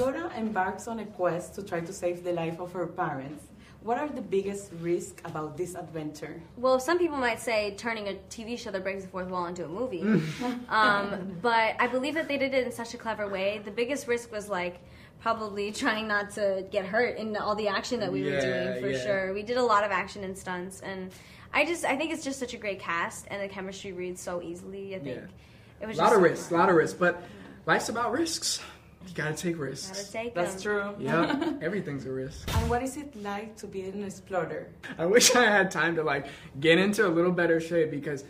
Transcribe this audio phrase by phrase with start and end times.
[0.00, 3.44] Dora embarks on a quest to try to save the life of her parents.
[3.82, 6.40] What are the biggest risks about this adventure?
[6.56, 9.66] Well, some people might say turning a TV show that breaks the fourth wall into
[9.66, 10.00] a movie.
[10.70, 13.60] um, but I believe that they did it in such a clever way.
[13.62, 14.80] The biggest risk was like
[15.20, 18.88] probably trying not to get hurt in all the action that we were doing for
[18.88, 19.02] yeah.
[19.04, 19.34] sure.
[19.34, 21.10] We did a lot of action and stunts and
[21.52, 24.40] I just I think it's just such a great cast and the chemistry reads so
[24.40, 24.94] easily.
[24.94, 25.82] I think Yeah.
[25.82, 26.96] it was A lot just of so risks, a lot of risks.
[26.98, 27.22] But
[27.66, 28.60] life's about risks.
[29.06, 30.10] You gotta take Gotta risks.
[30.10, 30.62] take That's them.
[30.62, 30.94] true.
[30.98, 32.54] Yeah, everything's a risk.
[32.56, 34.68] And what is it like to be an explorer?
[34.98, 36.26] I wish I had time to like
[36.60, 38.24] get into a little better shape because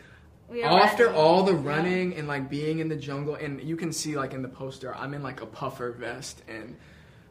[0.64, 1.16] after ready.
[1.19, 4.42] all the running and like being in the jungle and you can see like in
[4.42, 6.77] the poster I'm in like a puffer vest and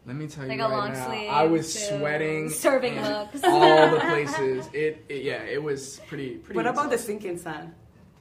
[0.06, 1.98] let me tell you Like a right long now sleeve I was too.
[1.98, 3.42] sweating Serving in looks.
[3.44, 7.74] all the places it, it yeah it was pretty pretty What about the sinking sand?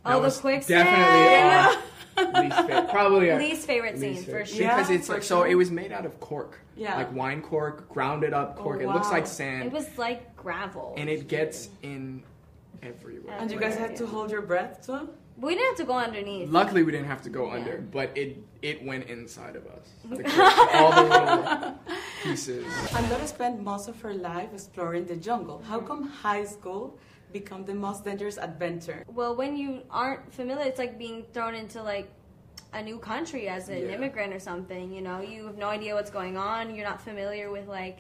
[0.05, 0.85] That Oh, the was quicksand.
[0.85, 1.81] definitely uh,
[2.35, 4.49] least favorite probably uh, Least favorite scene least for favorite.
[4.49, 4.63] sure.
[4.63, 6.97] Yeah, because it's for like so it was made out of cork Yeah.
[6.97, 10.95] like wine cork grounded up Oh, cork it looks like sand It was like gravel.
[10.97, 12.23] and it gets in
[12.83, 15.09] everywhere And you guys had to hold your breath too?
[15.41, 16.49] We didn't have to go underneath.
[16.51, 17.55] Luckily, we didn't have to go Yeah.
[17.61, 19.87] under, but it it went inside of us.
[20.11, 21.75] The cork, all the little
[22.25, 22.67] pieces.
[22.97, 25.63] And Dora spent most of her life exploring the jungle.
[25.65, 26.99] How come high school
[27.33, 29.05] become the most dangerous adventure?
[29.09, 32.11] Well, when you aren't familiar, it's like being thrown into like
[32.73, 33.95] a new country as an Yeah.
[33.95, 34.93] immigrant or something.
[34.93, 36.75] You know, you have no idea what's going on.
[36.75, 37.99] You're not familiar with like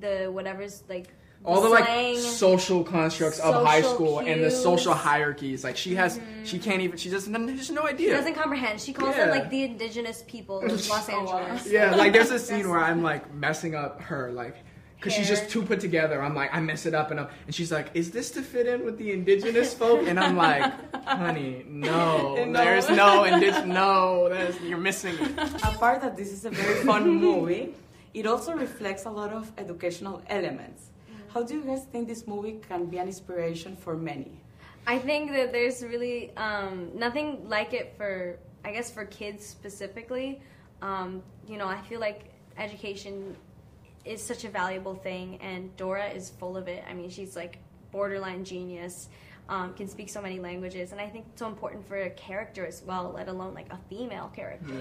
[0.00, 1.08] the whatever's like
[1.44, 5.64] All the like social constructs of high social school and the social hierarchies.
[5.64, 6.44] Like she has, mm-hmm.
[6.44, 6.96] she can't even.
[6.98, 7.32] She doesn't.
[7.46, 8.10] There's no idea.
[8.10, 8.80] She doesn't comprehend.
[8.80, 11.18] She calls them like the indigenous people of Los Oh.
[11.38, 11.66] Angeles.
[11.66, 14.56] Yeah, like there's a scene where I'm like messing up her like.
[15.02, 16.22] Cause she's just too put together.
[16.22, 18.68] I'm like, I mess it up, and, I'm, and she's like, "Is this to fit
[18.68, 20.62] in with the indigenous folk?" And I'm like,
[21.04, 22.52] "Honey, no, No.
[22.64, 23.66] there's no indigenous.
[23.66, 27.74] No, that's, you're missing it." Apart that this is a very fun movie,
[28.14, 30.90] it also reflects a lot of educational elements.
[31.34, 34.30] How do you guys think this movie can be an inspiration for many?
[34.86, 40.40] I think that there's really um, nothing like it for, I guess, for kids specifically.
[40.80, 42.26] Um, you know, I feel like
[42.56, 43.34] education
[44.04, 46.84] is such a valuable thing, and Dora is full of it.
[46.88, 47.58] I mean, she's like
[47.90, 49.08] borderline genius,
[49.48, 52.66] um, can speak so many languages, and I think it's so important for a character
[52.66, 54.80] as well, let alone like a female character.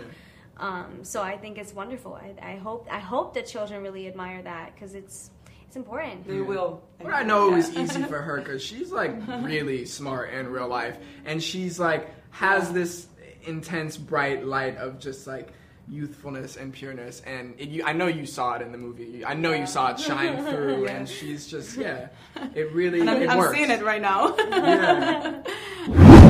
[0.57, 2.13] Um, so I think it's wonderful.
[2.13, 5.31] I, I hope I hope that children really admire that because it's
[5.67, 6.27] it's important.
[6.27, 6.81] They will.
[7.01, 10.67] Well, I know it was easy for her because she's like really smart in real
[10.67, 13.07] life, and she's like has this
[13.43, 15.51] intense bright light of just like
[15.89, 17.21] youthfulness and pureness.
[17.21, 19.23] And it, you, I know you saw it in the movie.
[19.25, 20.91] I know you saw it shine through, Yeah.
[20.91, 22.07] and she's just yeah.
[22.55, 23.55] It really And I'm, it I'm works.
[23.57, 24.35] seeing it right now.
[24.37, 25.41] Yeah.